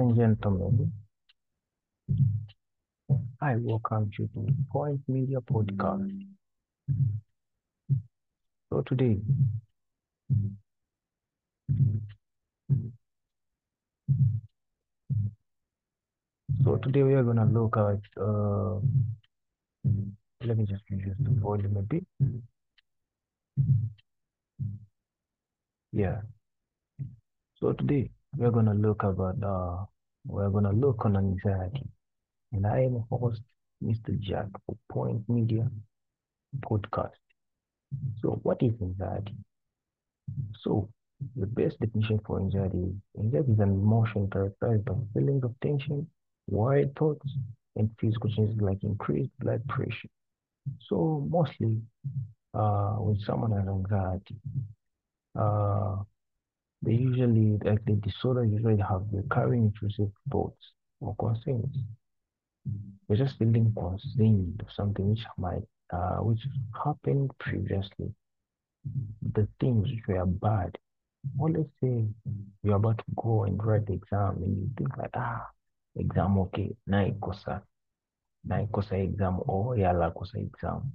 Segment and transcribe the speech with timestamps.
[0.00, 0.92] and gentlemen,
[3.40, 6.10] I welcome you to Point Media Podcast.
[8.70, 9.18] So today,
[16.64, 18.80] so today we are gonna look at uh,
[20.44, 22.04] let me just reduce the volume a bit.
[25.92, 26.22] Yeah.
[27.60, 29.84] So today we are gonna look about uh
[30.26, 31.86] we're gonna look on anxiety.
[32.52, 33.42] And I am host
[33.80, 34.12] Mr.
[34.20, 35.70] Jack for Point Media
[36.60, 37.20] Podcast.
[38.20, 39.36] So what is anxiety?
[40.62, 40.88] So
[41.36, 46.06] the best definition for anxiety is anxiety is an emotion characterized by feelings of tension,
[46.48, 47.30] worried thoughts,
[47.76, 50.08] and physical changes like increased blood pressure.
[50.88, 51.80] So mostly
[52.54, 54.36] uh, when someone has anxiety,
[55.36, 55.96] uh,
[56.82, 61.76] they usually, like the disorder usually have recurring intrusive thoughts or concerns.
[63.08, 66.40] They're just feeling concerned of something which might, uh, which
[66.84, 68.14] happened previously.
[69.32, 70.76] The things which were bad.
[71.38, 72.06] Or let's say
[72.62, 75.46] you're about to go and write the exam and you think like, ah,
[75.96, 77.62] exam okay, naikosa,
[78.48, 80.90] naikosa exam or yala kosa exam.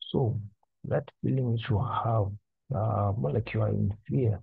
[0.00, 0.38] So
[0.84, 2.30] that feeling which you have,
[2.74, 4.40] uh, more like you are in fear,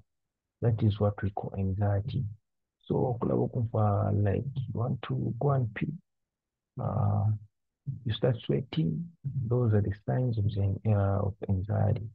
[0.61, 2.23] that is what we call anxiety.
[2.85, 5.93] So like you want to go and pee,
[6.81, 7.25] uh,
[8.05, 9.09] you start sweating.
[9.47, 10.45] Those are the signs of,
[10.85, 12.07] uh, of anxiety.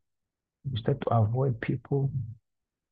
[0.71, 2.11] You start to avoid people.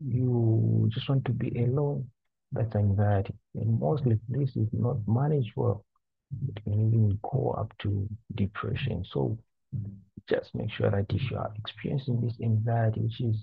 [0.05, 2.09] You just want to be alone.
[2.53, 3.35] That's anxiety.
[3.55, 5.85] And mostly this is not managed well.
[6.49, 9.05] It can even go up to depression.
[9.13, 9.39] So
[10.29, 13.37] just make sure that if you are experiencing this anxiety, which is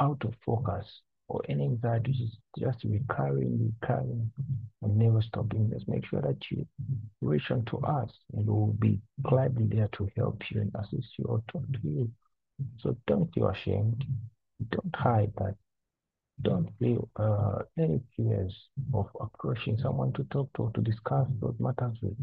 [0.00, 0.86] out of focus,
[1.32, 4.30] or any anxiety is just recurring, recurring,
[4.82, 6.66] and never stopping, just make sure that you
[7.22, 11.24] reach out to us and we'll be gladly there to help you and assist you
[11.24, 12.10] or talk to you.
[12.80, 14.04] So don't feel ashamed.
[14.70, 15.54] Don't hide that.
[16.42, 18.54] Don't feel uh, any fears
[18.92, 22.16] of approaching someone to talk to or to discuss those matters with.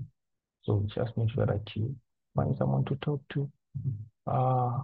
[0.62, 1.96] So just make sure that you
[2.36, 3.50] find someone to talk to.
[4.28, 4.82] Uh,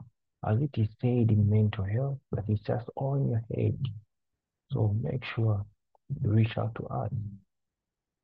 [0.47, 3.77] as it is said in mental health, that it's just all in your head.
[4.75, 5.65] So make sure
[6.21, 7.09] you reach out to us.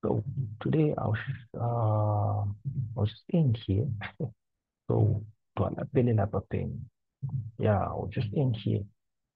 [0.04, 0.22] So
[0.62, 1.16] today I'll
[1.58, 2.44] uh,
[2.98, 3.88] I'll just end here.
[4.90, 5.24] so
[5.56, 6.82] to a pen.
[7.58, 8.82] Yeah, I'll just end here.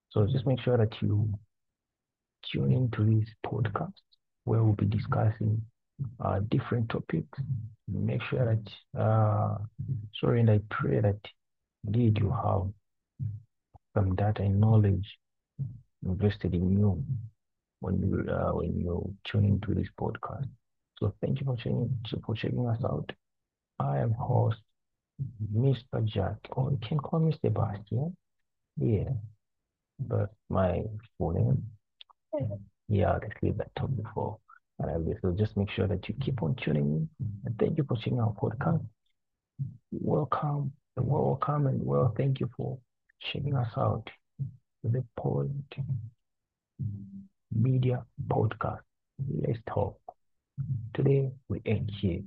[0.10, 1.30] So just make sure that you
[2.52, 3.94] tune into this podcast
[4.44, 5.62] where we'll be discussing
[6.20, 7.40] uh, different topics.
[7.88, 9.58] Make sure that uh,
[10.20, 11.20] sorry, and I pray that
[11.86, 12.64] indeed you have
[13.94, 15.18] some data and knowledge
[16.06, 17.04] invested in you
[17.80, 20.48] when you uh, when you tune into this podcast.
[21.00, 23.12] So thank you for checking for checking us out.
[23.80, 24.58] I am host
[25.54, 26.02] Mr.
[26.06, 28.16] Jack, or you can call me Sebastian.
[28.78, 29.10] Yeah,
[30.00, 30.84] but my
[31.18, 31.64] full name.
[32.88, 34.38] Yeah, let's leave that talk before.
[34.80, 37.10] And I will so just make sure that you keep on tuning in.
[37.46, 38.86] And thank you for checking our podcast.
[39.92, 42.78] Welcome, and welcome, and well, thank you for
[43.32, 44.10] checking us out
[44.92, 45.76] the Point
[47.52, 48.82] Media Podcast.
[49.42, 49.98] Let's talk.
[50.94, 52.22] Today we end here.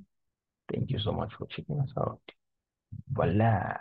[0.72, 2.20] Thank you so much for checking us out.
[3.12, 3.76] Voila.